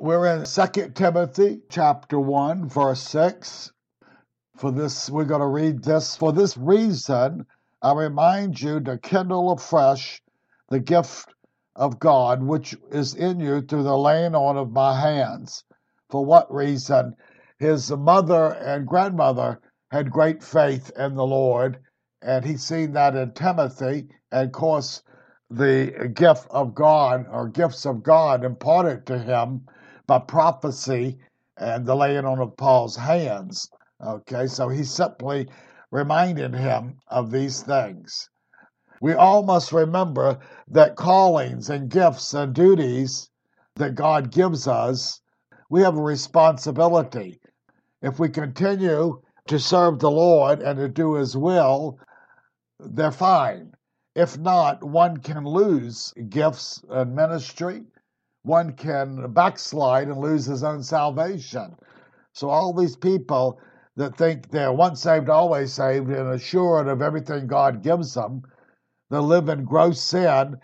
[0.00, 3.72] We're in 2 Timothy chapter 1 verse 6.
[4.56, 7.44] For this we're going to read this for this reason
[7.82, 10.22] I remind you to kindle afresh
[10.68, 11.34] the gift
[11.74, 15.64] of God which is in you through the laying on of my hands.
[16.10, 17.16] For what reason?
[17.58, 19.58] His mother and grandmother
[19.90, 21.80] had great faith in the Lord,
[22.22, 24.10] and he's seen that in Timothy.
[24.30, 25.02] And of course,
[25.50, 29.66] the gift of God or gifts of God imparted to him
[30.08, 31.18] by prophecy
[31.56, 33.70] and the laying on of Paul's hands.
[34.04, 35.46] Okay, so he's simply
[35.92, 38.28] reminding him of these things.
[39.00, 43.30] We all must remember that callings and gifts and duties
[43.76, 45.20] that God gives us,
[45.70, 47.40] we have a responsibility.
[48.02, 51.98] If we continue to serve the Lord and to do His will,
[52.80, 53.72] they're fine.
[54.14, 57.84] If not, one can lose gifts and ministry.
[58.48, 61.76] One can backslide and lose his own salvation.
[62.32, 63.60] So, all these people
[63.96, 68.42] that think they're once saved, always saved, and assured of everything God gives them,
[69.10, 70.56] they live in gross sin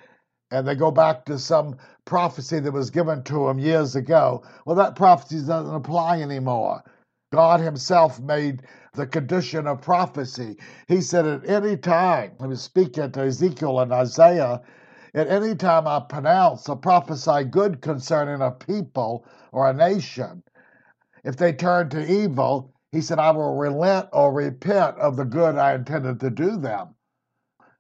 [0.51, 1.77] and they go back to some
[2.07, 4.43] prophecy that was given to them years ago.
[4.65, 6.83] Well, that prophecy doesn't apply anymore.
[7.35, 8.63] God Himself made
[8.95, 10.57] the condition of prophecy.
[10.89, 14.63] He said, At any time, He was speaking to Ezekiel and Isaiah,
[15.15, 20.43] at any time I pronounce or prophesy good concerning a people or a nation,
[21.23, 25.57] if they turn to evil, He said, I will relent or repent of the good
[25.57, 26.95] I intended to do them.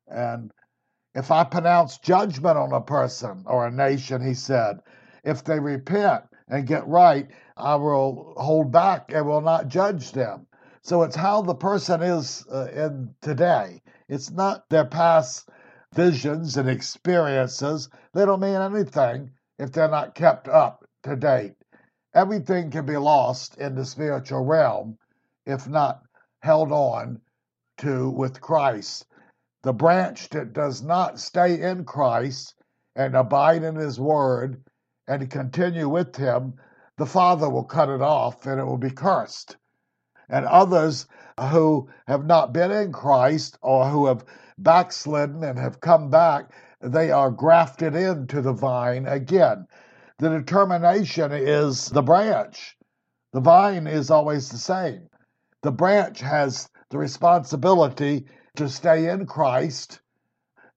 [0.06, 0.52] And
[1.14, 4.80] if I pronounce judgment on a person or a nation, He said,
[5.24, 10.46] if they repent and get right, I will hold back and will not judge them.
[10.82, 13.82] So it's how the person is uh, in today.
[14.08, 15.48] It's not their past
[15.94, 17.88] visions and experiences.
[18.12, 21.54] They don't mean anything if they're not kept up to date.
[22.14, 24.98] Everything can be lost in the spiritual realm
[25.46, 26.02] if not
[26.42, 27.20] held on
[27.78, 29.06] to with Christ.
[29.62, 32.54] The branch that does not stay in Christ
[32.96, 34.62] and abide in His Word
[35.08, 36.54] and continue with Him,
[36.96, 39.56] the Father will cut it off and it will be cursed
[40.28, 41.06] and others
[41.38, 44.24] who have not been in Christ or who have
[44.58, 49.66] backslidden and have come back, they are grafted into the vine again.
[50.18, 52.76] The determination is the branch.
[53.32, 55.08] The vine is always the same.
[55.62, 60.00] The branch has the responsibility to stay in Christ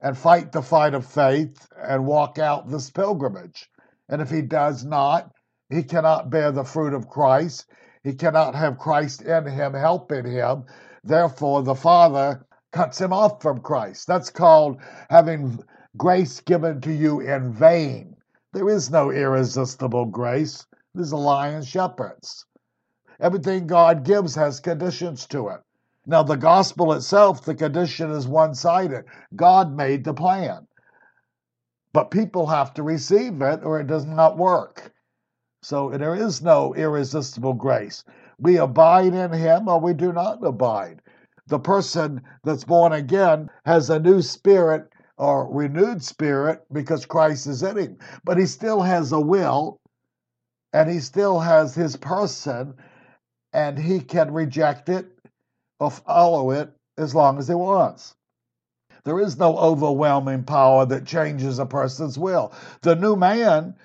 [0.02, 3.69] and fight the fight of faith and walk out this pilgrimage.
[4.09, 5.31] And if he does not,
[5.69, 7.66] he cannot bear the fruit of Christ.
[8.07, 10.63] He cannot have Christ in him, helping him.
[11.03, 14.07] Therefore, the Father cuts him off from Christ.
[14.07, 14.79] That's called
[15.09, 15.59] having
[15.97, 18.16] grace given to you in vain.
[18.53, 20.66] There is no irresistible grace.
[20.96, 22.46] There's a lion shepherds.
[23.19, 25.59] Everything God gives has conditions to it.
[26.06, 29.03] Now, the gospel itself, the condition is one sided.
[29.35, 30.66] God made the plan.
[31.91, 34.94] But people have to receive it or it does not work.
[35.67, 38.05] So there is no irresistible grace.
[38.39, 41.01] We abide in Him or we do not abide.
[41.47, 47.63] The person that's born again has a new spirit or renewed spirit because Christ is
[47.63, 49.81] in him, but he still has a will
[50.72, 52.73] and he still has his person
[53.51, 55.11] and he can reject it
[55.81, 58.16] or follow it as long as he wants.
[59.03, 62.53] There is no overwhelming power that changes a person's will.
[62.84, 63.75] The new man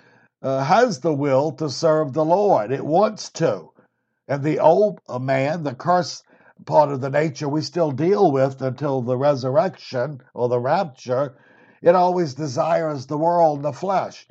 [0.43, 2.73] uh, has the will to serve the Lord.
[2.73, 3.71] It wants to.
[4.27, 6.25] And the old man, the cursed
[6.67, 11.37] part of the nature we still deal with until the resurrection or the rapture,
[11.81, 14.27] it always desires the world and the flesh.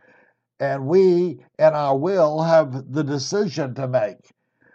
[0.60, 4.32] And we, in our will, have the decision to make.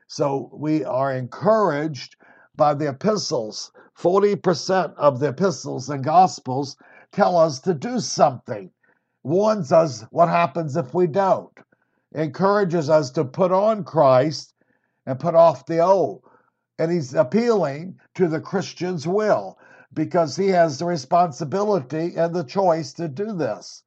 [0.08, 2.16] So we are encouraged
[2.56, 3.72] by the epistles.
[3.98, 6.76] 40% of the epistles and gospels
[7.12, 8.70] tell us to do something
[9.26, 11.50] warns us what happens if we don't,
[12.14, 14.54] encourages us to put on Christ
[15.04, 16.22] and put off the old.
[16.78, 19.58] And he's appealing to the Christian's will
[19.92, 23.82] because he has the responsibility and the choice to do this.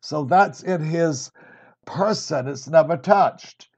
[0.00, 1.32] So that's in his
[1.84, 3.68] person, it's never touched.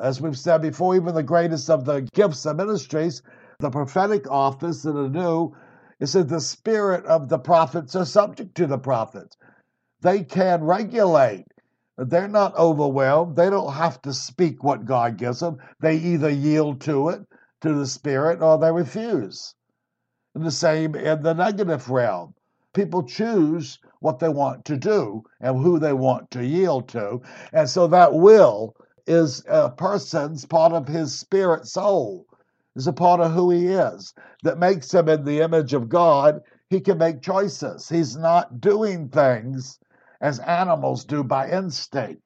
[0.00, 3.22] As we've said before, even the greatest of the gifts and ministries,
[3.58, 5.52] the prophetic office in the new,
[5.98, 9.36] it says the spirit of the prophets are subject to the prophets
[10.00, 11.46] they can regulate.
[11.96, 13.34] They're not overwhelmed.
[13.34, 15.58] They don't have to speak what God gives them.
[15.80, 17.22] They either yield to it,
[17.62, 19.54] to the Spirit, or they refuse.
[20.36, 22.34] And the same in the negative realm.
[22.72, 27.20] People choose what they want to do and who they want to yield to.
[27.52, 28.76] And so that will
[29.08, 32.26] is a person's part of his spirit soul,
[32.76, 36.40] is a part of who he is that makes him in the image of God.
[36.70, 37.88] He can make choices.
[37.88, 39.80] He's not doing things
[40.20, 42.22] as animals do by instinct.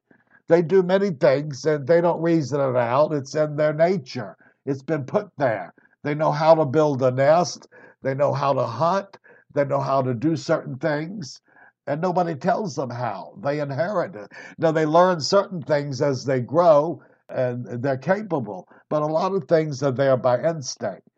[0.49, 3.13] They do many things and they don't reason it out.
[3.13, 4.37] It's in their nature,
[4.67, 5.75] it's been put there.
[6.03, 7.69] They know how to build a nest,
[8.03, 9.19] they know how to hunt,
[9.55, 11.41] they know how to do certain things
[11.87, 13.35] and nobody tells them how.
[13.43, 14.33] They inherit it.
[14.59, 19.45] Now, they learn certain things as they grow and they're capable, but a lot of
[19.45, 21.09] things are there by instinct.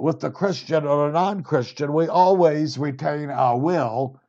[0.00, 4.20] With the Christian or the non Christian, we always retain our will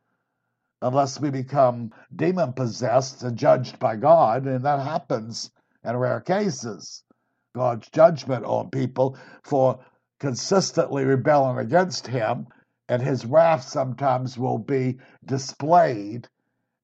[0.82, 5.50] unless we become demon possessed and judged by God, and that happens
[5.84, 7.04] in rare cases.
[7.54, 9.80] God's judgment on people for
[10.18, 12.46] consistently rebelling against Him
[12.90, 16.28] and his wrath sometimes will be displayed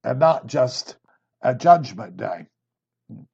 [0.04, 0.96] and not just
[1.42, 2.46] a judgment day.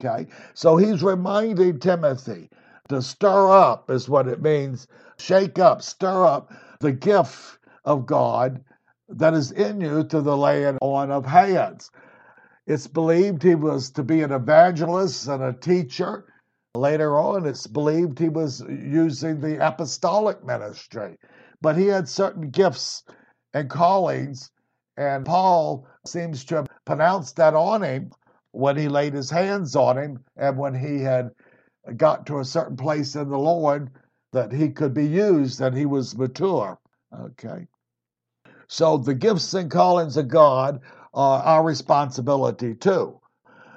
[0.03, 2.49] Okay, so he's reminding Timothy
[2.88, 4.88] to stir up, is what it means.
[5.19, 6.50] Shake up, stir up
[6.81, 8.64] the gift of God
[9.12, 11.91] that is in you to the laying on of hands.
[12.67, 16.25] It's believed he was to be an evangelist and a teacher.
[16.75, 21.19] Later on, it's believed he was using the apostolic ministry
[21.62, 23.05] but he had certain gifts
[23.55, 24.50] and callings,
[24.97, 28.11] and Paul seems to have pronounced that on him
[28.50, 31.31] when he laid his hands on him and when he had
[31.97, 33.91] got to a certain place in the Lord
[34.32, 36.79] that he could be used and he was mature.
[37.19, 37.67] Okay.
[38.72, 40.80] So the gifts and callings of God
[41.12, 43.20] are our responsibility too.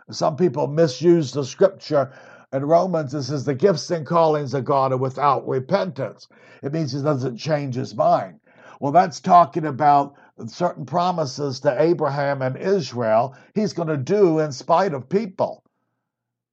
[0.09, 2.13] Some people misuse the scripture
[2.53, 6.30] in Romans, it says the gifts and callings of God are without repentance.
[6.63, 8.39] It means he doesn't change his mind.
[8.80, 10.15] Well, that's talking about
[10.47, 15.62] certain promises to Abraham and Israel he's going to do in spite of people.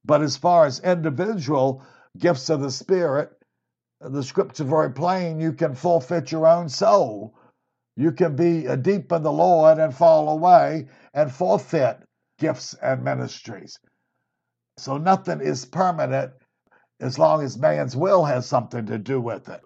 [0.03, 1.81] But as far as individual
[2.17, 3.31] gifts of the Spirit,
[4.01, 7.33] the scripture very plain you can forfeit your own soul.
[7.95, 11.99] You can be uh, deep in the Lord and fall away and forfeit
[12.39, 13.77] gifts and ministries.
[14.77, 16.33] So nothing is permanent
[16.99, 19.61] as long as man's will has something to do with it.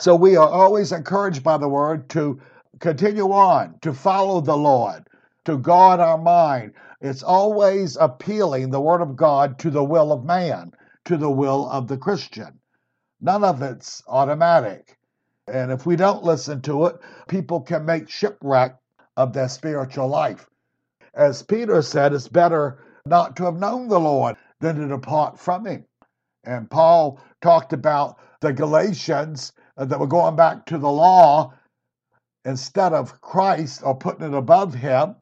[0.00, 2.40] So we are always encouraged by the word to
[2.80, 5.06] continue on, to follow the Lord,
[5.44, 6.72] to guard our mind.
[7.00, 10.72] It's always appealing the word of God to the will of man,
[11.04, 12.58] to the will of the Christian.
[13.20, 14.98] None of it's automatic.
[15.46, 16.96] And if we don't listen to it,
[17.28, 18.76] people can make shipwreck
[19.16, 20.48] of their spiritual life.
[21.12, 25.66] As Peter said, it's better not to have known the Lord than to depart from
[25.66, 25.84] him.
[26.44, 31.52] And Paul talked about the Galatians that were going back to the law
[32.44, 35.16] instead of Christ or putting it above him.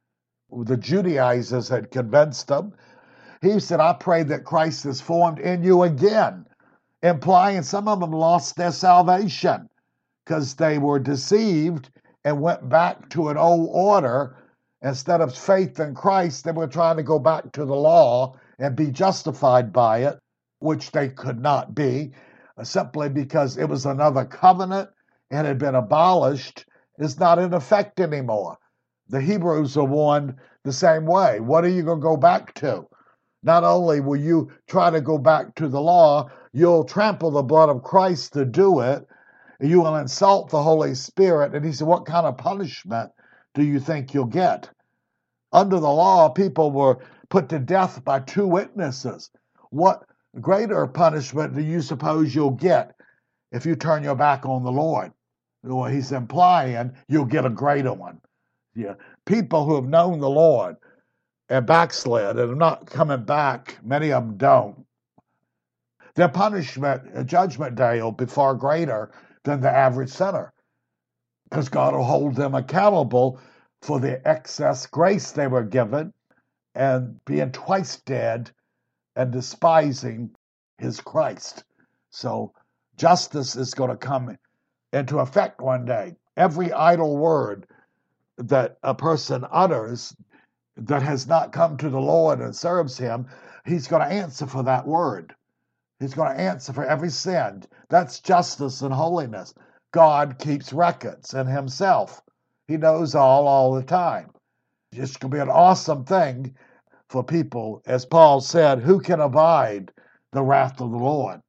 [0.53, 2.75] The Judaizers had convinced them.
[3.41, 6.47] He said, I pray that Christ is formed in you again,
[7.03, 9.69] implying some of them lost their salvation
[10.25, 11.91] because they were deceived
[12.25, 14.37] and went back to an old order
[14.83, 18.75] Instead of faith in Christ, they were trying to go back to the law and
[18.75, 20.19] be justified by it,
[20.59, 22.13] which they could not be,
[22.59, 24.91] uh, simply because it was another covenant
[25.31, 26.67] and had been abolished,
[26.99, 28.59] is not in effect anymore.
[29.09, 30.35] The Hebrews are warned
[30.65, 31.39] the same way.
[31.39, 32.87] What are you going to go back to?
[33.45, 37.69] Not only will you try to go back to the law, you'll trample the blood
[37.69, 39.07] of Christ to do it.
[39.63, 41.55] You will insult the Holy Spirit.
[41.55, 43.13] And he said, What kind of punishment
[43.55, 44.69] do you think you'll get?
[45.53, 49.31] Under the law, people were put to death by two witnesses.
[49.71, 50.05] What
[50.41, 52.95] greater punishment do you suppose you'll get
[53.53, 55.13] if you turn your back on the Lord?
[55.63, 58.21] Well, he's implying you'll get a greater one.
[58.75, 58.95] Yeah.
[59.27, 60.77] People who have known the Lord
[61.49, 64.87] and backslid and are not coming back, many of them don't.
[66.15, 69.13] Their punishment, uh, judgment day, will be far greater
[69.45, 70.53] than the average sinner
[71.53, 73.39] because God will hold them accountable
[73.83, 76.15] for the excess grace they were given
[76.75, 78.51] and being twice dead
[79.17, 80.31] and despising
[80.79, 81.65] his Christ.
[82.11, 82.55] So
[82.97, 84.39] justice is going to come
[84.95, 86.17] into effect one day.
[86.39, 87.67] Every idle word
[88.39, 90.17] that a person utters
[90.77, 93.29] that has not come to the Lord and serves him,
[93.67, 95.35] he's going to answer for that word.
[96.03, 97.63] He's going to answer for every sin.
[97.89, 99.55] That's justice and holiness.
[99.93, 102.21] God keeps records in himself.
[102.67, 104.31] He knows all all the time.
[104.91, 106.57] It's going to be an awesome thing
[107.09, 107.83] for people.
[107.87, 109.93] As Paul said, who can abide
[110.33, 111.41] the wrath of the Lord?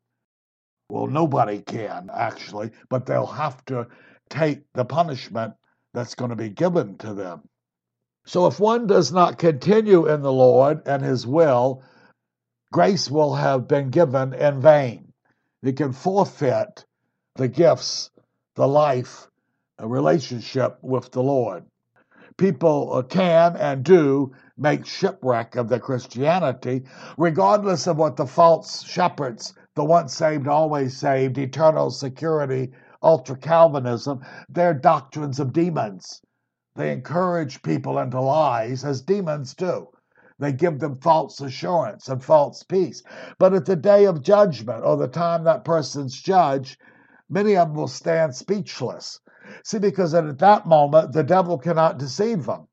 [0.88, 3.88] Well, nobody can, actually, but they'll have to
[4.30, 5.56] take the punishment
[5.96, 7.42] that's going to be given to them.
[8.26, 11.84] So if one does not continue in the Lord and his will,
[12.74, 15.14] grace will have been given in vain.
[15.62, 16.86] It can forfeit
[17.36, 18.10] the gifts,
[18.56, 19.30] the life,
[19.78, 21.66] a relationship with the Lord.
[22.36, 26.82] People uh, can and do make shipwreck of their Christianity,
[27.16, 32.72] regardless of what the false shepherds, the once saved, always saved, eternal security,
[33.04, 36.24] ultra Calvinism, they're doctrines of demons.
[36.76, 39.93] They encourage people into lies as demons do.
[40.44, 43.02] They give them false assurance and false peace.
[43.40, 46.78] But at the day of judgment or the time that person's judged,
[47.30, 49.20] many of them will stand speechless.
[49.64, 52.68] See, because at that moment, the devil cannot deceive them.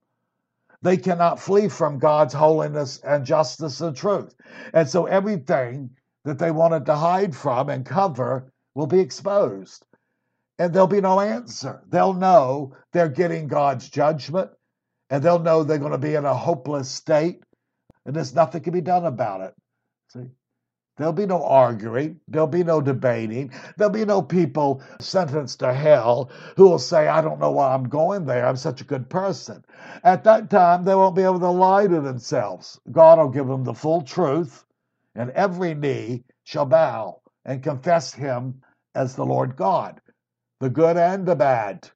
[0.83, 4.35] They cannot flee from God's holiness and justice and truth.
[4.73, 5.91] And so everything
[6.25, 9.85] that they wanted to hide from and cover will be exposed.
[10.59, 11.83] And there'll be no answer.
[11.89, 14.51] They'll know they're getting God's judgment,
[15.09, 17.43] and they'll know they're going to be in a hopeless state,
[18.07, 19.55] and there's nothing can be done about it.
[20.09, 20.31] See?
[20.97, 22.21] There'll be no arguing.
[22.29, 23.53] There'll be no debating.
[23.77, 27.89] There'll be no people sentenced to hell who will say, I don't know why I'm
[27.89, 28.47] going there.
[28.47, 29.65] I'm such a good person.
[30.05, 32.79] At that time, they won't be able to lie to themselves.
[32.91, 34.67] God will give them the full truth,
[35.15, 38.61] and every knee shall bow and confess him
[38.95, 40.03] as the Lord God.
[40.61, 41.89] The good and the bad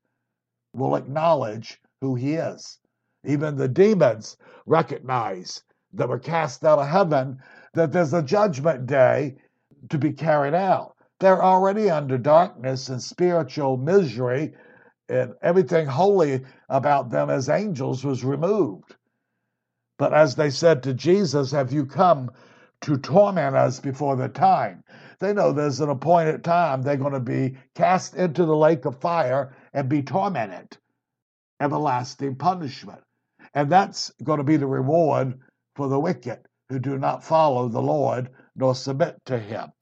[0.72, 2.78] will acknowledge who he is.
[3.24, 5.62] Even the demons recognize
[5.94, 7.38] that were cast out of heaven
[7.74, 9.36] that there's a judgment day
[9.90, 10.94] to be carried out.
[11.20, 14.54] They're already under darkness and spiritual misery,
[15.08, 18.96] and everything holy about them as angels was removed.
[19.98, 22.30] But as they said to Jesus, Have you come
[22.82, 24.82] to torment us before the time?
[25.20, 29.00] They know there's an appointed time they're going to be cast into the lake of
[29.00, 30.76] fire and be tormented,
[31.60, 33.00] everlasting punishment.
[33.54, 35.38] And that's going to be the reward
[35.74, 36.38] for the wicked
[36.68, 39.72] who do not follow the Lord nor submit to him.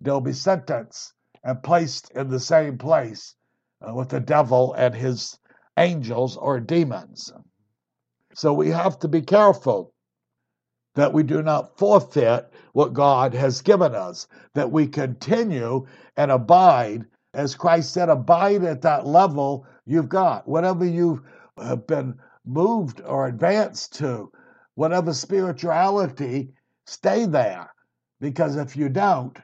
[0.00, 1.12] They'll be sentenced
[1.44, 3.34] and placed in the same place
[3.86, 5.38] uh, with the devil and his
[5.76, 7.32] angels or demons.
[8.34, 9.92] So we have to be careful
[10.94, 17.04] that we do not forfeit what God has given us, that we continue and abide.
[17.34, 20.46] As Christ said, abide at that level you've got.
[20.46, 21.24] Whatever you
[21.56, 24.30] have been moved or advanced to,
[24.74, 26.52] whatever spirituality,
[26.86, 27.72] stay there.
[28.20, 29.38] Because if you don't,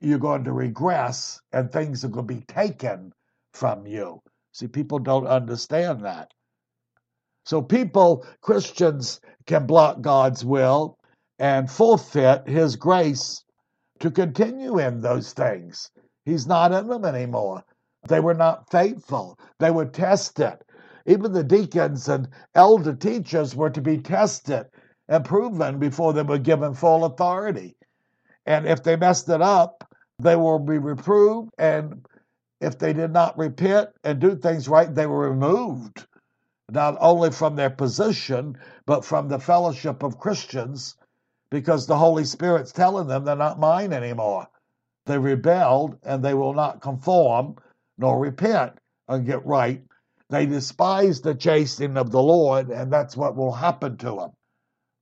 [0.00, 3.12] you're going to regress and things are going to be taken
[3.52, 4.22] from you.
[4.52, 6.32] See, people don't understand that.
[7.44, 10.98] So, people, Christians, can block God's will
[11.38, 13.44] and forfeit His grace
[14.00, 15.90] to continue in those things.
[16.24, 17.64] He's not in them anymore.
[18.08, 20.58] They were not faithful, they were tested.
[21.10, 24.66] Even the deacons and elder teachers were to be tested
[25.08, 27.76] and proven before they were given full authority.
[28.46, 31.50] And if they messed it up, they will be reproved.
[31.58, 32.06] And
[32.60, 36.06] if they did not repent and do things right, they were removed,
[36.70, 40.94] not only from their position, but from the fellowship of Christians,
[41.50, 44.46] because the Holy Spirit's telling them they're not mine anymore.
[45.06, 47.56] They rebelled and they will not conform
[47.98, 48.74] nor repent
[49.08, 49.82] and get right
[50.30, 54.30] they despise the chastening of the Lord, and that's what will happen to them.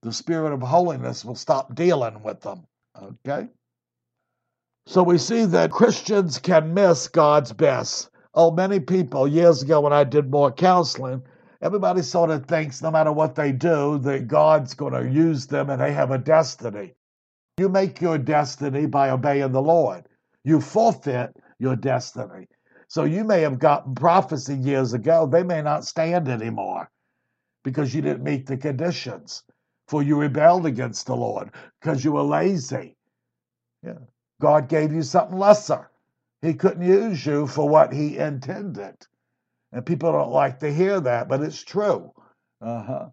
[0.02, 2.66] The Spirit of holiness will stop dealing with them.
[3.00, 3.48] Okay?
[4.86, 8.08] So we see that Christians can miss God's best.
[8.32, 11.22] Oh, many people, years ago when I did more counseling,
[11.60, 15.68] everybody sort of thinks no matter what they do, that God's going to use them
[15.68, 16.94] and they have a destiny.
[17.58, 20.06] You make your destiny by obeying the Lord.
[20.44, 22.46] You forfeit your destiny.
[22.88, 25.26] So you may have gotten prophecy years ago.
[25.26, 26.90] They may not stand anymore
[27.62, 29.44] because you didn't meet the conditions.
[29.88, 32.96] For you rebelled against the Lord because you were lazy.
[33.82, 34.00] Yeah.
[34.40, 35.90] God gave you something lesser.
[36.42, 38.96] He couldn't use you for what He intended.
[39.72, 42.12] And people don't like to hear that, but it's true.
[42.60, 43.08] Uh-huh.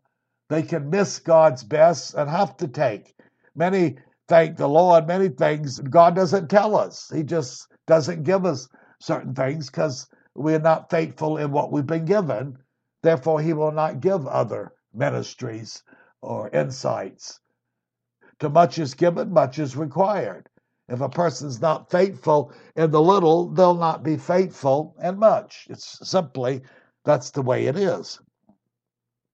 [0.49, 3.15] They can miss God's best and have to take.
[3.55, 7.09] Many thank the Lord, many things God doesn't tell us.
[7.13, 8.67] He just doesn't give us
[8.99, 12.57] certain things because we're not faithful in what we've been given.
[13.03, 15.83] Therefore, He will not give other ministries
[16.21, 17.39] or insights.
[18.39, 20.49] To much is given, much is required.
[20.87, 25.67] If a person's not faithful in the little, they'll not be faithful in much.
[25.69, 26.61] It's simply
[27.05, 28.19] that's the way it is.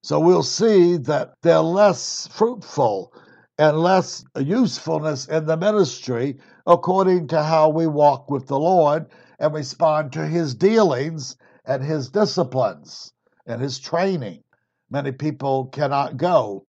[0.03, 3.13] So we'll see that they're less fruitful
[3.57, 9.07] and less usefulness in the ministry according to how we walk with the Lord
[9.41, 13.11] and respond to his dealings and his disciplines
[13.47, 14.43] and his training.
[14.91, 16.67] Many people cannot go.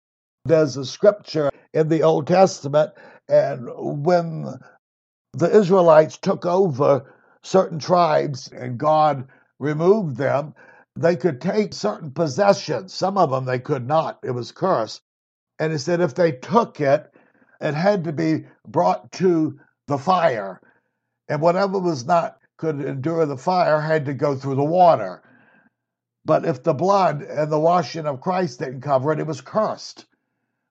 [0.44, 2.92] There's a scripture in the Old Testament,
[3.30, 3.70] And
[4.06, 4.60] when
[5.34, 9.28] the Israelites took over certain tribes and God
[9.60, 10.54] removed them,
[10.96, 12.94] they could take certain possessions.
[12.94, 15.02] Some of them they could not, it was cursed.
[15.60, 17.14] And he said if they took it,
[17.62, 19.58] it had to be brought to
[19.88, 20.60] the fire.
[21.30, 25.22] And whatever was not could endure the fire had to go through the water.
[26.26, 30.06] But if the blood and the washing of Christ didn't cover it, it was cursed.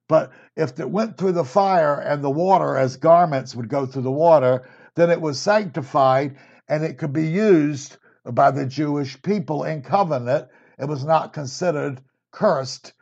[0.09, 4.03] But if it went through the fire and the water as garments would go through
[4.03, 6.37] the water, then it was sanctified
[6.69, 10.49] and it could be used by the Jewish people in covenant.
[10.79, 12.03] It was not considered
[12.33, 12.93] cursed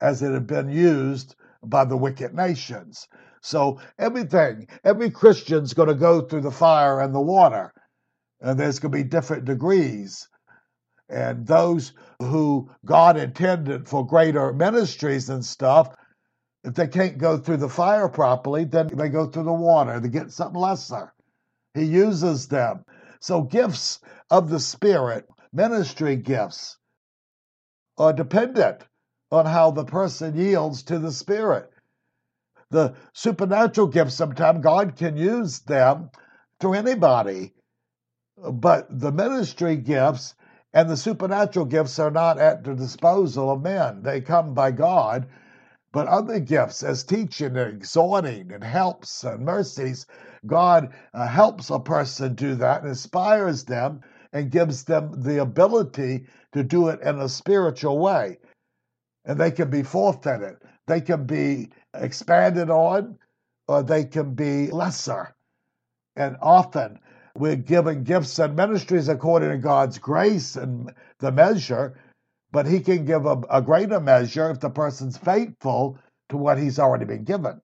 [0.00, 3.08] as it had been used by the wicked nations.
[3.40, 7.72] So everything, every Christian's going to go through the fire and the water,
[8.44, 10.28] and there's going to be different degrees.
[11.08, 15.96] And those who God intended for greater ministries and stuff,
[16.62, 19.98] if they can't go through the fire properly, then they go through the water.
[19.98, 21.12] They get something lesser.
[21.72, 22.84] He uses them.
[23.20, 26.76] So, gifts of the Spirit, ministry gifts,
[27.96, 28.82] are dependent
[29.30, 31.70] on how the person yields to the Spirit.
[32.70, 36.10] The supernatural gifts, sometimes God can use them
[36.60, 37.54] to anybody,
[38.52, 40.34] but the ministry gifts
[40.72, 44.02] and the supernatural gifts are not at the disposal of men.
[44.02, 45.26] They come by God
[45.94, 50.06] but other gifts, as teaching and exhorting and helps and mercies,
[50.44, 54.00] God uh, helps a person do that and inspires them
[54.32, 58.38] and gives them the ability to do it in a spiritual way.
[59.24, 60.56] And they can be forfeited,
[60.88, 63.16] they can be expanded on,
[63.68, 65.36] or they can be lesser.
[66.16, 66.98] And often
[67.36, 71.98] we're given gifts and ministries according to God's grace and the measure,
[72.52, 75.98] but he can give a, a greater measure if the person's faithful
[76.28, 77.60] to what he's already been given.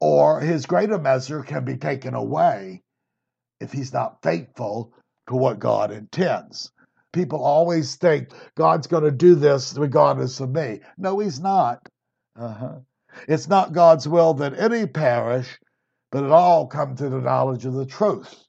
[0.00, 2.82] Or his greater measure can be taken away
[3.60, 4.92] if he's not faithful
[5.28, 6.70] to what God intends.
[7.12, 10.80] People always think God's going to do this regardless of me.
[10.98, 11.88] No, he's not.
[12.38, 12.80] Uh-huh.
[13.26, 15.58] It's not God's will that any perish,
[16.12, 18.44] but it all come to the knowledge of the truth.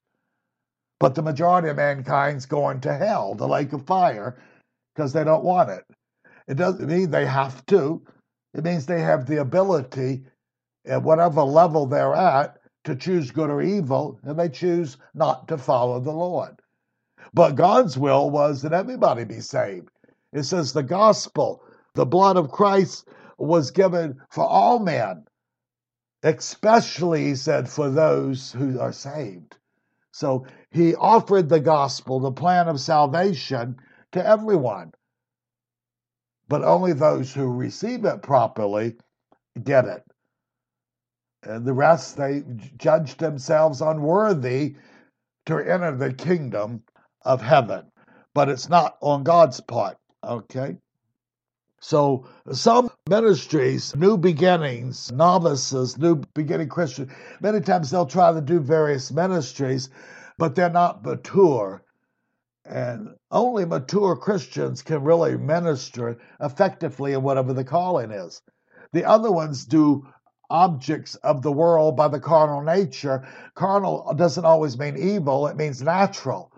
[0.99, 4.41] But the majority of mankind's going to hell, the lake of fire,
[4.93, 5.85] because they don't want it.
[6.47, 8.01] It doesn't mean they have to.
[8.53, 10.23] It means they have the ability,
[10.85, 15.57] at whatever level they're at, to choose good or evil, and they choose not to
[15.57, 16.59] follow the Lord.
[17.33, 19.89] But God's will was that everybody be saved.
[20.33, 21.61] It says the gospel,
[21.93, 23.07] the blood of Christ
[23.37, 25.25] was given for all men,
[26.23, 29.58] especially, he said, for those who are saved.
[30.19, 33.77] So he offered the gospel, the plan of salvation,
[34.11, 34.91] to everyone.
[36.49, 38.97] But only those who receive it properly
[39.63, 40.03] get it.
[41.43, 42.43] And the rest, they
[42.75, 44.75] judge themselves unworthy
[45.45, 46.83] to enter the kingdom
[47.21, 47.89] of heaven.
[48.33, 50.75] But it's not on God's part, okay?
[51.79, 58.59] So some ministries, new beginnings, novices, new beginning Christians, many times they'll try to do
[58.59, 59.89] various ministries,
[60.37, 61.83] but they're not mature
[62.69, 68.41] and only mature Christians can really minister effectively in whatever the calling is.
[68.93, 70.07] The other ones do
[70.51, 73.27] objects of the world by the carnal nature.
[73.55, 76.51] Carnal doesn't always mean evil, it means natural.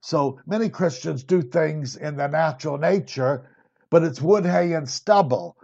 [0.00, 3.48] So many Christians do things in their natural nature,
[3.90, 5.56] but it's wood, hay, and stubble.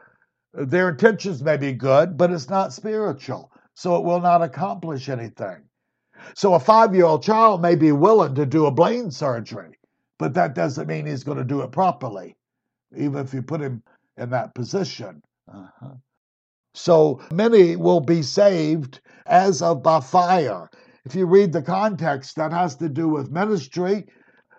[0.52, 5.64] Their intentions may be good, but it's not spiritual, so it will not accomplish anything.
[6.34, 9.78] So a five year old child may be willing to do a brain surgery,
[10.18, 12.36] but that doesn't mean he's going to do it properly,
[12.96, 13.82] even if you put him
[14.16, 15.22] in that position.
[15.52, 15.94] Uh-huh.
[16.74, 20.70] So many will be saved as of by fire.
[21.04, 24.06] If you read the context, that has to do with ministry,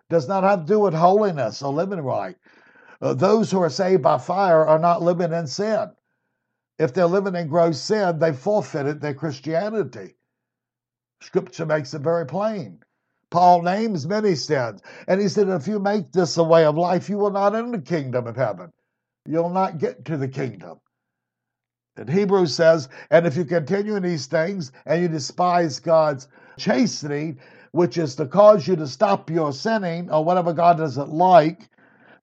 [0.09, 2.35] does not have to do with holiness or living right.
[3.05, 5.91] Uh, those who are saved by fire are not living in sin.
[6.79, 10.15] If they're living in gross sin, they forfeited their Christianity.
[11.21, 12.79] Scripture makes it very plain.
[13.29, 14.81] Paul names many sins.
[15.07, 17.77] And he said, if you make this a way of life, you will not enter
[17.77, 18.73] the kingdom of heaven.
[19.27, 20.79] You'll not get to the kingdom.
[21.97, 27.37] And Hebrews says, and if you continue in these things and you despise God's chastening,
[27.71, 31.69] which is to cause you to stop your sinning or whatever God doesn't like,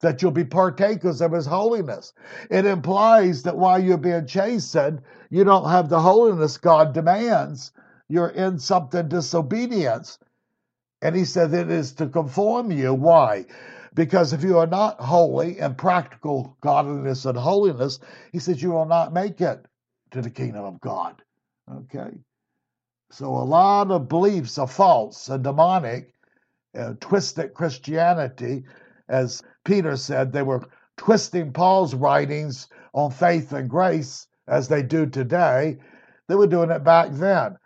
[0.03, 2.13] that you'll be partakers of his holiness.
[2.51, 7.73] It implies that while you're being chastened, you don't have the holiness God demands.
[8.09, 10.19] You're in something disobedience.
[11.01, 12.93] And he said it is to conform you.
[12.93, 13.47] Why?
[13.95, 17.99] Because if you are not holy and practical godliness and holiness,
[18.33, 19.65] he says you will not make it
[20.11, 21.23] to the kingdom of God.
[21.71, 22.11] Okay?
[23.11, 26.13] So a lot of beliefs are false and demonic,
[26.77, 28.65] uh, twisted Christianity.
[29.13, 30.63] As Peter said, they were
[30.97, 35.79] twisting Paul's writings on faith and grace as they do today.
[36.29, 37.59] They were doing it back then.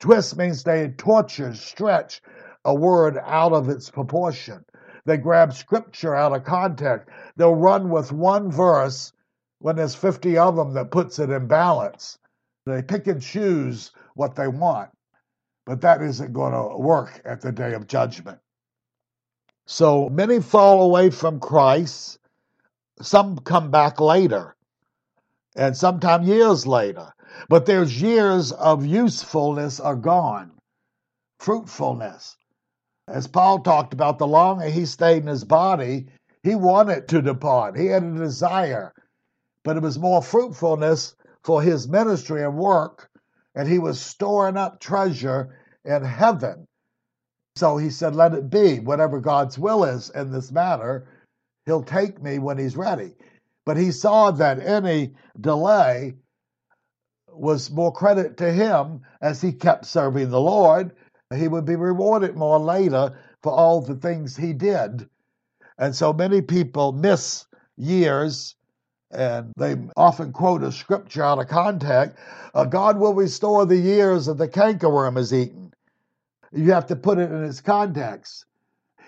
[0.00, 2.20] Twist means they torture, stretch
[2.64, 4.64] a word out of its proportion.
[5.06, 7.08] They grab scripture out of context.
[7.36, 9.12] They'll run with one verse
[9.60, 12.18] when there's 50 of them that puts it in balance.
[12.66, 14.90] They pick and choose what they want,
[15.66, 18.40] but that isn't going to work at the day of judgment.
[19.66, 22.18] So many fall away from Christ.
[23.00, 24.54] Some come back later,
[25.56, 27.12] and sometimes years later.
[27.48, 30.52] But there's years of usefulness are gone,
[31.40, 32.36] fruitfulness.
[33.08, 36.06] As Paul talked about, the longer he stayed in his body,
[36.42, 37.76] he wanted to depart.
[37.76, 38.92] He had a desire,
[39.64, 43.10] but it was more fruitfulness for his ministry and work,
[43.54, 46.66] and he was storing up treasure in heaven.
[47.56, 51.06] So he said, Let it be, whatever God's will is in this matter,
[51.66, 53.14] he'll take me when he's ready.
[53.64, 56.14] But he saw that any delay
[57.28, 60.92] was more credit to him as he kept serving the Lord
[61.36, 65.08] he would be rewarded more later for all the things he did.
[65.78, 68.54] And so many people miss years
[69.10, 72.16] and they often quote a scripture out of context
[72.54, 75.63] uh, God will restore the years that the cankerworm has eaten.
[76.54, 78.46] You have to put it in its context.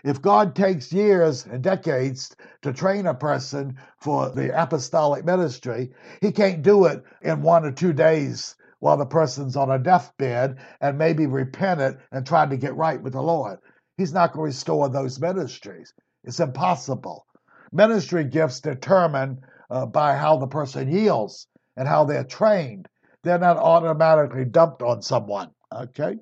[0.03, 6.33] If God takes years and decades to train a person for the apostolic ministry, he
[6.33, 10.99] can't do it in one or two days while the person's on a deathbed and
[10.99, 13.59] maybe repented and tried to get right with the Lord.
[13.97, 15.95] He's not going to restore those ministries.
[16.25, 17.27] It's impossible.
[17.73, 19.39] Ministry gifts determined
[19.71, 22.89] uh, by how the person yields and how they're trained.
[23.23, 25.51] They're not automatically dumped on someone.
[25.73, 26.19] Okay?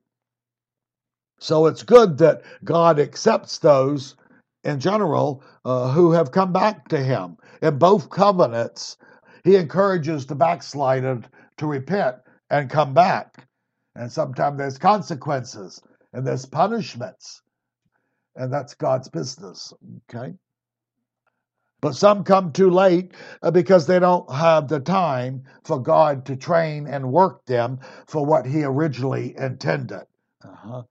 [1.45, 4.17] So it's good that God accepts those
[4.65, 7.37] in general uh, who have come back to Him.
[7.61, 8.97] In both covenants,
[9.45, 11.21] He encourages the backslider
[11.59, 12.17] to repent
[12.49, 13.47] and come back.
[13.95, 15.83] And sometimes there's consequences
[16.15, 17.43] and there's punishments.
[18.37, 19.75] And that's God's business.
[20.09, 20.33] Okay?
[21.83, 26.37] But some come too late uh, because they don't have the time for God to
[26.37, 30.07] train and work them for what He originally intended.
[30.43, 30.85] Uh-huh.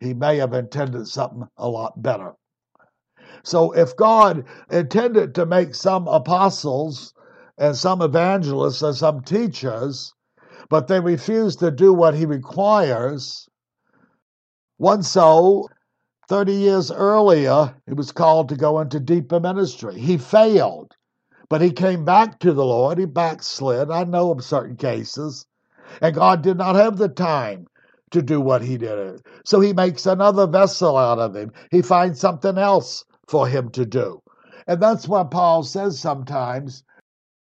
[0.00, 2.34] He may have intended something a lot better.
[3.42, 7.14] So if God intended to make some apostles
[7.58, 10.12] and some evangelists and some teachers,
[10.68, 13.48] but they refuse to do what he requires.
[14.78, 15.70] One soul,
[16.28, 19.98] 30 years earlier, he was called to go into deeper ministry.
[19.98, 20.92] He failed,
[21.48, 22.98] but he came back to the Lord.
[22.98, 23.90] He backslid.
[23.90, 25.46] I know of certain cases.
[26.02, 27.68] And God did not have the time
[28.10, 29.20] to do what he did.
[29.44, 31.52] So he makes another vessel out of him.
[31.70, 34.20] He finds something else for him to do.
[34.66, 36.82] And that's why Paul says sometimes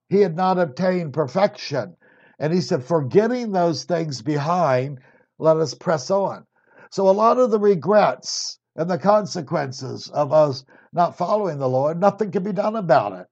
[0.09, 1.95] he had not obtained perfection
[2.39, 4.99] and he said, forgetting those things behind,
[5.37, 6.45] let us press on.
[6.91, 11.99] So a lot of the regrets and the consequences of us not following the Lord,
[11.99, 13.27] nothing can be done about it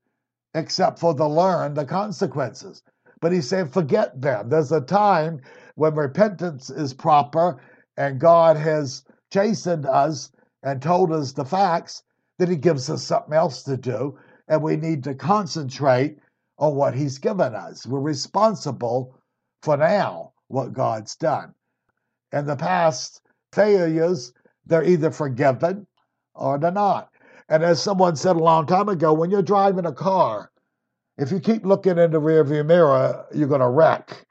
[0.53, 2.81] except for the learn the consequences.
[3.21, 4.49] But he said, forget them.
[4.49, 5.41] There's a time
[5.77, 7.61] when repentance is proper
[7.95, 10.31] and God has chastened us
[10.63, 12.03] and told us the facts
[12.37, 14.17] then he gives us something else to do.
[14.47, 16.19] And we need to concentrate
[16.57, 17.85] on what He's given us.
[17.85, 19.15] We're responsible
[19.61, 21.53] for now what God's done.
[22.31, 23.21] And the past
[23.53, 24.33] failures,
[24.65, 25.87] they're either forgiven
[26.35, 27.09] or they're not.
[27.49, 30.51] And as someone said a long time ago, when you're driving a car,
[31.17, 34.26] if you keep looking in the rearview mirror, you're going to wreck.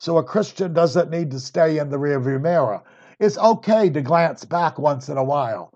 [0.00, 2.82] So a Christian doesn't need to stay in the rearview mirror.
[3.18, 5.72] It's okay to glance back once in a while.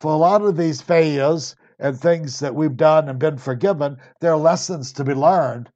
[0.00, 4.32] For a lot of these failures, and things that we've done and been forgiven, there
[4.32, 5.70] are lessons to be learned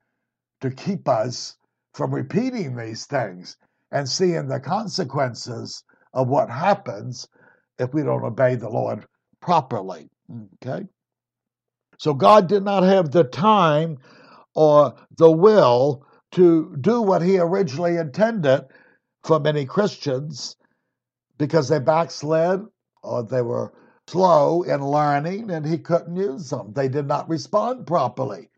[0.60, 1.56] to keep us
[1.94, 3.56] from repeating these things
[3.90, 5.82] and seeing the consequences
[6.14, 7.28] of what happens
[7.78, 9.06] if we don't obey the Lord
[9.40, 10.08] properly.
[10.62, 10.86] Okay?
[11.98, 13.98] So God did not have the time
[14.54, 18.66] or the will to do what he originally intended
[19.22, 20.56] for many Christians
[21.38, 22.66] because they backslid
[23.02, 23.72] or they were
[24.06, 26.72] slow in learning and he couldn't use them.
[26.72, 28.50] They did not respond properly.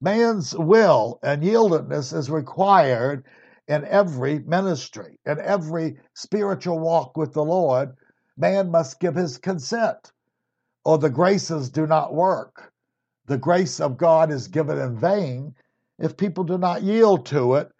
[0.00, 3.24] Man's will and yieldedness is required
[3.68, 7.96] in every ministry, in every spiritual walk with the Lord.
[8.36, 10.12] Man must give his consent,
[10.84, 12.72] or the graces do not work.
[13.26, 15.54] The grace of God is given in vain
[15.98, 17.70] if people do not yield to it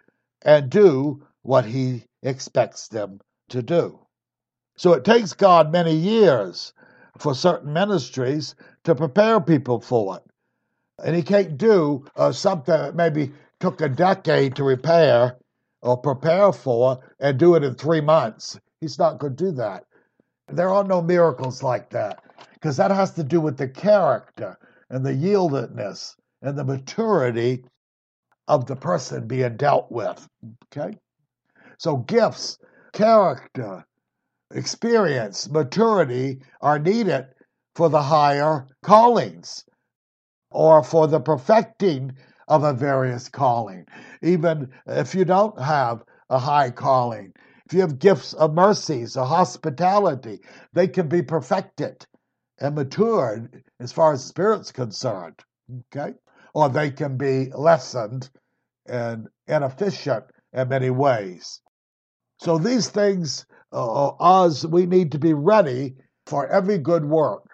[0.42, 3.98] and do what he expects them to do.
[4.76, 6.72] So it takes God many years
[7.18, 10.22] for certain ministries to prepare people for it.
[11.02, 15.36] And He can't do uh, something that maybe took a decade to repair
[15.82, 18.58] or prepare for and do it in three months.
[18.80, 19.84] He's not going to do that.
[20.48, 22.22] There are no miracles like that
[22.54, 24.58] because that has to do with the character
[24.90, 27.64] and the yieldedness and the maturity
[28.48, 30.26] of the person being dealt with.
[30.66, 30.96] Okay?
[31.78, 32.58] So, gifts,
[32.92, 33.84] character,
[34.52, 37.26] experience, maturity are needed
[37.74, 39.64] for the higher callings
[40.50, 42.16] or for the perfecting
[42.48, 43.84] of a various calling.
[44.22, 47.32] Even if you don't have a high calling,
[47.66, 50.40] if you have gifts of mercies or hospitality,
[50.72, 52.06] they can be perfected
[52.58, 55.38] and matured as far as spirit's concerned.
[55.94, 56.14] Okay?
[56.56, 58.30] Or they can be lessened
[58.86, 61.60] and inefficient in many ways.
[62.38, 67.44] So these things, uh, us, we need to be ready for every good work.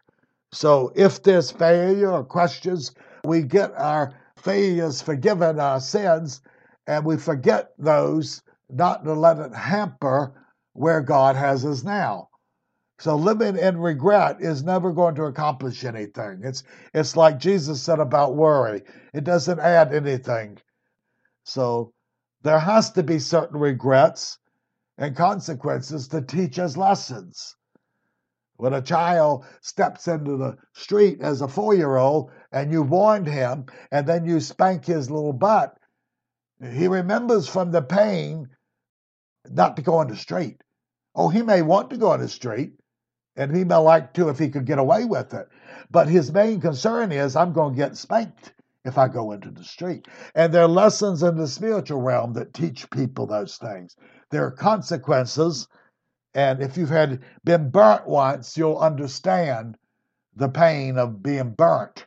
[0.53, 2.93] So if there's failure or questions,
[3.25, 6.41] we get our failures forgiven, our sins,
[6.87, 10.33] and we forget those, not to let it hamper
[10.75, 12.29] where God has us now.
[13.03, 16.43] So living in regret is never going to accomplish anything.
[16.45, 16.63] It's
[16.95, 18.85] it's like Jesus said about worry.
[19.13, 20.59] It doesn't add anything.
[21.43, 21.95] So
[22.43, 24.39] there has to be certain regrets
[24.99, 27.57] and consequences to teach us lessons.
[28.55, 33.27] When a child steps into the street as a four year old and you warned
[33.27, 35.77] him and then you spank his little butt,
[36.61, 38.49] he remembers from the pain
[39.51, 40.63] not to go on the street.
[41.17, 42.75] Oh, he may want to go on the street,
[43.37, 45.49] and he may like to if he could get away with it.
[45.91, 48.53] But his main concern is, I'm going to get spanked
[48.85, 50.09] if I go into the street.
[50.35, 53.97] And there are lessons in the spiritual realm that teach people those things.
[54.31, 55.69] There are consequences,
[56.35, 59.77] and if you've had been burnt once, you'll understand
[60.35, 62.07] the pain of being burnt,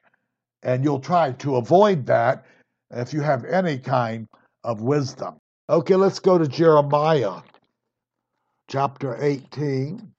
[0.63, 2.45] and you'll try to avoid that
[2.89, 4.27] if you have any kind
[4.63, 5.37] of wisdom.
[5.69, 7.41] Okay, let's go to Jeremiah
[8.67, 10.11] chapter 18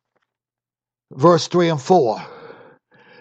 [1.12, 2.22] verse 3 and 4.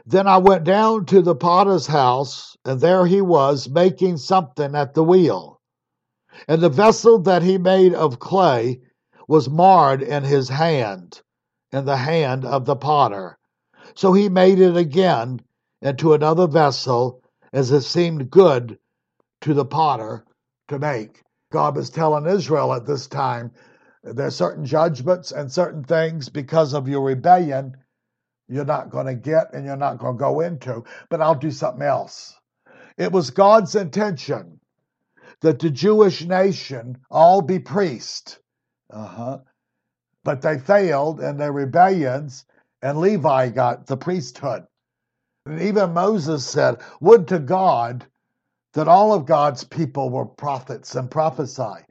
[0.06, 4.93] Then I went down to the potter's house, and there he was making something at
[4.93, 5.60] the wheel.
[6.48, 8.82] And the vessel that he made of clay
[9.28, 11.21] was marred in his hand,
[11.71, 13.38] in the hand of the potter.
[13.95, 15.41] So he made it again
[15.82, 17.21] into another vessel,
[17.54, 18.78] as it seemed good
[19.41, 20.26] to the potter
[20.67, 21.21] to make.
[21.52, 23.52] God was telling Israel at this time
[24.06, 27.76] there are certain judgments and certain things because of your rebellion
[28.48, 31.52] you're not going to get and you're not going to go into, but I'll do
[31.52, 32.38] something else.
[32.98, 34.60] It was God's intention
[35.41, 38.39] that the Jewish nation all be priests.
[38.91, 39.39] Uh-huh.
[40.24, 42.46] But they failed in their rebellions,
[42.82, 44.65] and Levi got the priesthood.
[45.46, 48.06] And even Moses said, Would to God
[48.74, 51.85] that all of God's people were prophets and prophesy.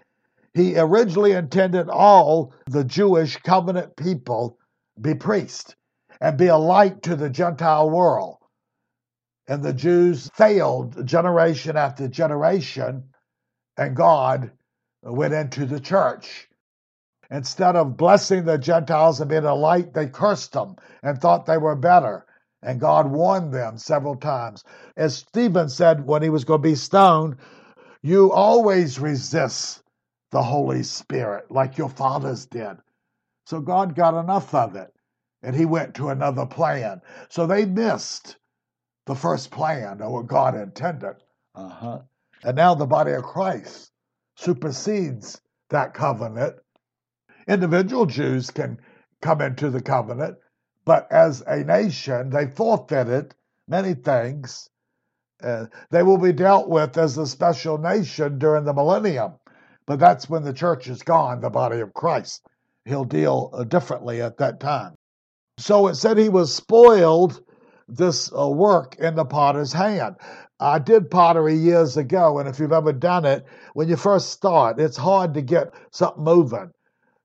[0.54, 4.58] He originally intended all the Jewish covenant people
[5.00, 5.74] be priests
[6.20, 8.38] and be a light to the Gentile world.
[9.48, 13.10] And the Jews failed generation after generation,
[13.76, 14.52] and God
[15.02, 16.48] went into the church.
[17.30, 21.58] Instead of blessing the Gentiles and being a light, they cursed them and thought they
[21.58, 22.26] were better.
[22.62, 24.64] And God warned them several times.
[24.96, 27.36] As Stephen said when he was going to be stoned,
[28.02, 29.83] you always resist
[30.34, 32.76] the Holy Spirit like your fathers did.
[33.46, 34.92] So God got enough of it
[35.44, 37.02] and he went to another plan.
[37.28, 38.36] So they missed
[39.06, 41.14] the first plan or what God intended.
[41.54, 42.00] Uh-huh.
[42.42, 43.92] And now the body of Christ
[44.34, 46.56] supersedes that covenant.
[47.46, 48.80] Individual Jews can
[49.22, 50.36] come into the covenant,
[50.84, 53.36] but as a nation, they forfeited
[53.68, 54.68] many things.
[55.40, 59.34] Uh, they will be dealt with as a special nation during the millennium.
[59.86, 62.46] But that's when the church is gone, the body of Christ.
[62.84, 64.94] He'll deal uh, differently at that time.
[65.58, 67.40] So it said he was spoiled
[67.86, 70.16] this uh, work in the potter's hand.
[70.58, 73.44] I did pottery years ago, and if you've ever done it,
[73.74, 76.70] when you first start, it's hard to get something moving.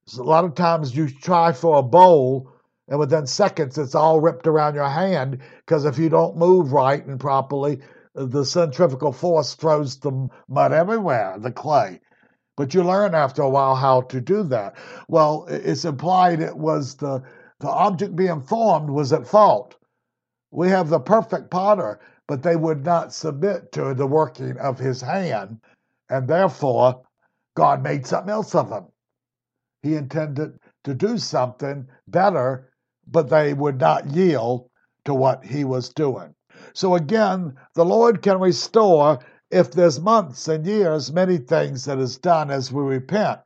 [0.06, 2.52] So a lot of times you try for a bowl,
[2.88, 7.06] and within seconds it's all ripped around your hand because if you don't move right
[7.06, 7.80] and properly,
[8.16, 12.02] the centrifugal force throws the mud everywhere, the clay.
[12.60, 14.76] But you learn after a while how to do that.
[15.08, 17.24] Well, it's implied it was the,
[17.62, 19.78] the object being formed was at fault.
[20.52, 25.00] We have the perfect potter, but they would not submit to the working of his
[25.00, 25.62] hand,
[26.10, 27.04] and therefore
[27.56, 28.88] God made something else of them.
[29.82, 32.74] He intended to do something better,
[33.08, 34.70] but they would not yield
[35.06, 36.36] to what he was doing.
[36.74, 39.20] So again, the Lord can restore
[39.52, 43.40] if there's months and years, many things that is done as we repent.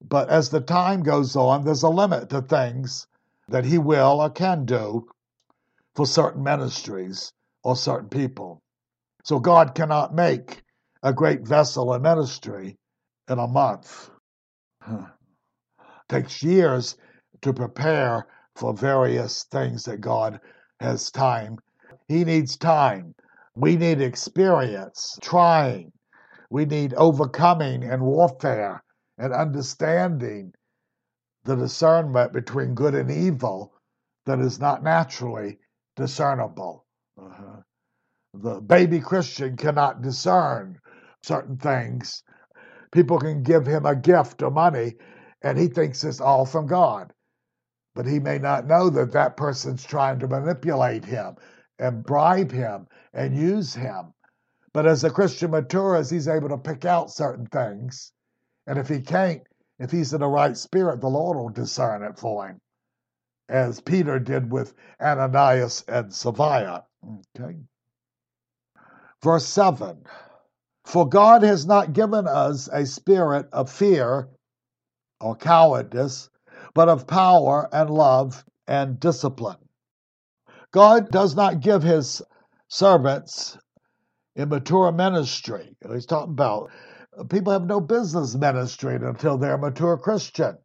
[0.00, 3.06] But as the time goes on, there's a limit to things
[3.48, 5.08] that he will or can do
[5.94, 7.32] for certain ministries
[7.62, 8.60] or certain people.
[9.24, 10.62] So God cannot make
[11.02, 12.76] a great vessel in ministry
[13.28, 14.10] in a month.
[14.82, 15.06] Huh.
[16.08, 16.96] Takes years
[17.42, 20.40] to prepare for various things that God
[20.80, 21.58] has time.
[22.08, 23.14] He needs time.
[23.56, 25.90] We need experience, trying.
[26.50, 28.84] We need overcoming and warfare
[29.16, 30.52] and understanding
[31.44, 33.72] the discernment between good and evil
[34.26, 35.58] that is not naturally
[35.96, 36.84] discernible.
[37.18, 37.62] Uh-huh.
[38.34, 40.78] The baby Christian cannot discern
[41.22, 42.22] certain things.
[42.92, 44.96] People can give him a gift of money
[45.40, 47.10] and he thinks it's all from God.
[47.94, 51.36] But he may not know that that person's trying to manipulate him
[51.78, 54.12] and bribe him and use him.
[54.72, 58.12] But as a Christian matures, he's able to pick out certain things.
[58.66, 59.42] And if he can't,
[59.78, 62.60] if he's in the right spirit, the Lord will discern it for him,
[63.48, 66.84] as Peter did with Ananias and Sapphira.
[67.38, 67.56] Okay.
[69.22, 70.04] Verse 7
[70.84, 74.28] For God has not given us a spirit of fear
[75.20, 76.28] or cowardice,
[76.74, 79.56] but of power and love and discipline.
[80.76, 82.20] God does not give his
[82.68, 83.56] servants
[84.36, 85.74] immature ministry.
[85.90, 86.70] He's talking about
[87.30, 90.58] people have no business ministering until they're a mature Christian.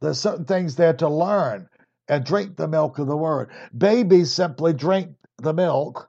[0.00, 1.68] There's certain things they have to learn
[2.06, 3.50] and drink the milk of the word.
[3.76, 6.08] Babies simply drink the milk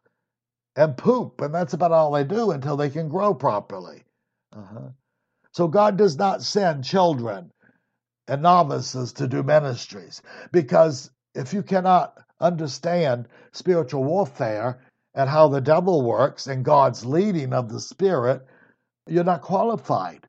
[0.75, 4.03] and poop, and that's about all they do until they can grow properly.
[4.55, 4.89] Uh-huh.
[5.51, 7.51] So God does not send children
[8.27, 14.79] and novices to do ministries because if you cannot understand spiritual warfare
[15.15, 18.45] and how the devil works and God's leading of the Spirit,
[19.07, 20.27] you're not qualified.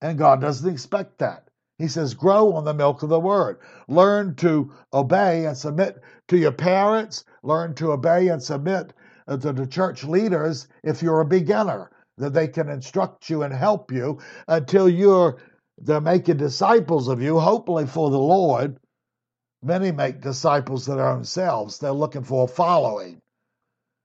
[0.00, 1.48] And God doesn't expect that.
[1.78, 3.58] He says, grow on the milk of the word.
[3.88, 7.24] Learn to obey and submit to your parents.
[7.42, 8.92] Learn to obey and submit
[9.28, 13.54] uh, to the church leaders if you're a beginner, that they can instruct you and
[13.54, 15.38] help you until you're
[15.80, 18.78] they're making disciples of you, hopefully for the Lord.
[19.62, 21.78] Many make disciples of their own selves.
[21.78, 23.20] They're looking for a following.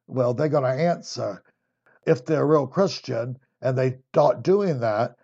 [0.07, 1.43] Well, they're going to answer
[2.05, 5.15] if they're a real Christian and they start doing that,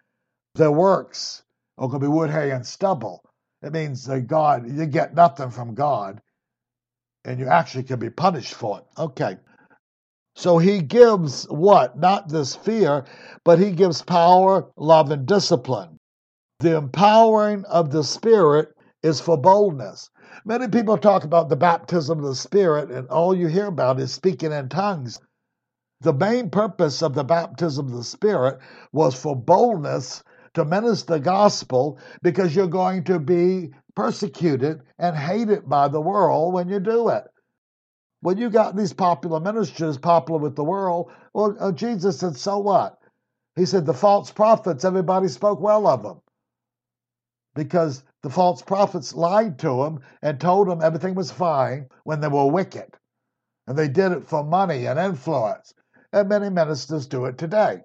[0.55, 1.43] their works
[1.77, 3.23] are going to be wood, hay, and stubble.
[3.61, 6.21] It means that God, you get nothing from God,
[7.25, 8.85] and you actually can be punished for it.
[8.97, 9.37] Okay.
[10.35, 11.97] So he gives what?
[11.97, 13.05] Not this fear,
[13.43, 15.97] but he gives power, love, and discipline.
[16.59, 20.09] The empowering of the Spirit is for boldness.
[20.45, 24.13] Many people talk about the baptism of the Spirit, and all you hear about is
[24.13, 25.19] speaking in tongues.
[26.01, 28.59] The main purpose of the baptism of the Spirit
[28.91, 35.67] was for boldness to minister the gospel because you're going to be persecuted and hated
[35.67, 37.25] by the world when you do it.
[38.21, 42.59] When you got these popular ministers popular with the world, well, uh, Jesus said, so
[42.59, 42.97] what?
[43.55, 46.21] He said, the false prophets, everybody spoke well of them
[47.55, 52.27] because the false prophets lied to him and told him everything was fine when they
[52.27, 52.95] were wicked.
[53.67, 55.73] And they did it for money and influence
[56.11, 57.81] and many ministers do it today.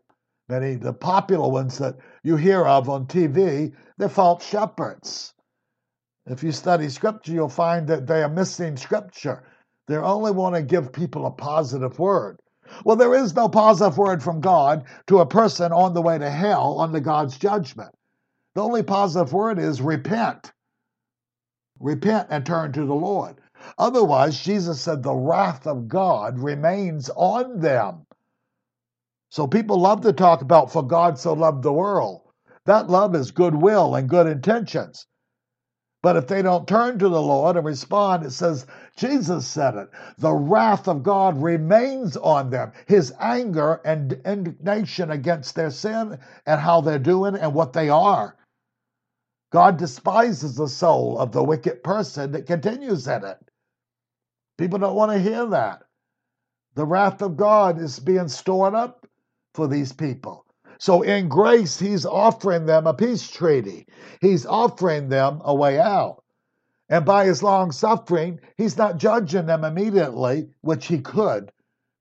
[0.49, 5.35] Many the popular ones that you hear of on TV, they're false shepherds.
[6.27, 9.45] If you study scripture, you'll find that they are missing scripture.
[9.89, 12.41] They only want to give people a positive word.
[12.85, 16.31] Well, there is no positive word from God to a person on the way to
[16.31, 17.95] hell under God's judgment.
[18.55, 20.53] The only positive word is repent.
[21.81, 23.37] Repent and turn to the Lord.
[23.79, 28.07] Otherwise, Jesus said the wrath of God remains on them.
[29.31, 32.23] So people love to talk about, for God so loved the world.
[32.67, 35.07] That love is goodwill and good intentions.
[36.03, 38.67] But if they don't turn to the Lord and respond, it says,
[38.97, 39.89] Jesus said it.
[40.19, 42.73] The wrath of God remains on them.
[42.87, 48.37] His anger and indignation against their sin and how they're doing and what they are.
[49.55, 53.39] God despises the soul of the wicked person that continues in it.
[54.59, 55.85] People don't want to hear that.
[56.75, 59.07] The wrath of God is being stored up
[59.55, 60.45] for these people.
[60.81, 63.87] So in grace, he's offering them a peace treaty.
[64.21, 66.25] He's offering them a way out.
[66.89, 71.53] And by his long suffering, he's not judging them immediately, which he could,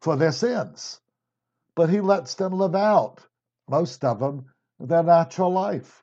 [0.01, 0.99] for their sins.
[1.75, 3.19] But he lets them live out,
[3.69, 4.47] most of them,
[4.79, 6.02] their natural life.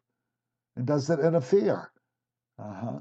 [0.81, 1.93] It does it interfere.
[2.59, 3.01] Uh-huh.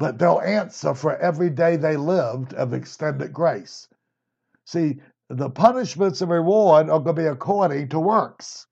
[0.00, 3.86] But they'll answer for every day they lived of extended grace.
[4.64, 8.66] See, the punishments and reward are going to be according to works.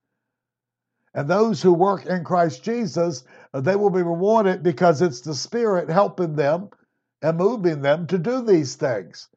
[1.15, 3.23] And those who work in Christ Jesus,
[3.55, 6.71] they will be rewarded because it's the Spirit helping them
[7.23, 9.29] and moving them to do these things.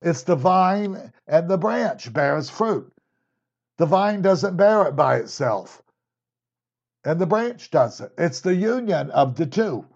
[0.00, 2.90] It's the vine and the branch bears fruit.
[3.76, 5.82] The vine doesn't bear it by itself,
[7.06, 8.10] and the branch doesn't.
[8.18, 9.86] It's the union of the two,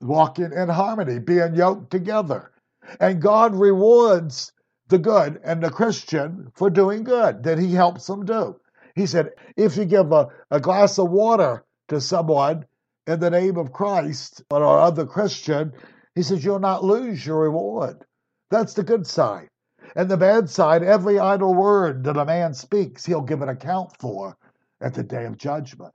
[0.00, 2.52] walking in harmony, being yoked together.
[3.00, 4.52] And God rewards
[4.88, 8.60] the good and the Christian for doing good that He helps them do.
[8.94, 12.64] He said, if you give a, a glass of water to someone
[13.08, 15.72] in the name of Christ or other Christian,
[16.14, 18.04] he says, you'll not lose your reward.
[18.50, 19.48] That's the good side.
[19.96, 23.96] And the bad side, every idle word that a man speaks, he'll give an account
[23.98, 24.36] for
[24.80, 25.92] at the day of judgment.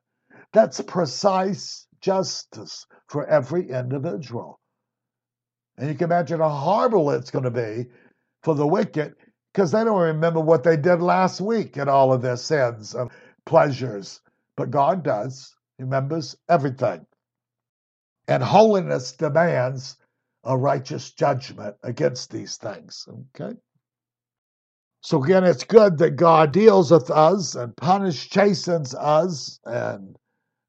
[0.53, 4.59] That's precise justice for every individual.
[5.77, 7.89] And you can imagine how horrible it's going to be
[8.43, 9.15] for the wicked
[9.53, 13.09] because they don't remember what they did last week and all of their sins and
[13.45, 14.21] pleasures.
[14.55, 17.05] But God does, he remembers everything.
[18.27, 19.97] And holiness demands
[20.43, 23.07] a righteous judgment against these things.
[23.35, 23.55] Okay?
[25.01, 30.17] So again, it's good that God deals with us and punish, chastens us, and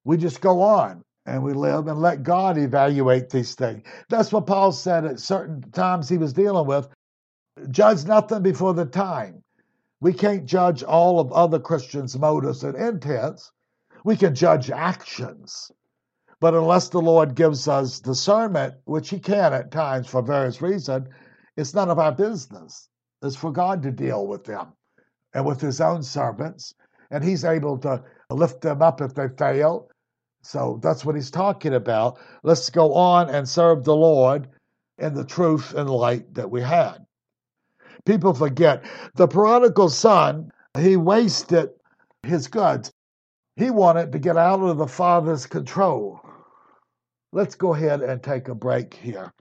[0.05, 3.82] we just go on and we live and let God evaluate these things.
[4.09, 6.88] That's what Paul said at certain times he was dealing with.
[7.70, 9.42] Judge nothing before the time.
[10.01, 13.53] We can't judge all of other Christians' motives and intents.
[14.05, 15.70] We can judge actions.
[16.40, 21.09] But unless the Lord gives us discernment, which He can at times for various reasons,
[21.57, 22.88] it's none of our business.
[23.22, 24.72] It's for God to deal with them
[25.34, 26.74] and with His own servants.
[27.11, 29.89] And He's able to lift them up if they fail.
[30.43, 32.18] So that's what He's talking about.
[32.43, 34.49] Let's go on and serve the Lord
[34.99, 37.05] in the truth and light that we had.
[38.05, 38.84] People forget
[39.14, 41.70] the prodigal son, he wasted
[42.22, 42.93] his goods.
[43.57, 46.20] He wanted to get out of the father's control.
[47.32, 49.32] Let's go ahead and take a break here.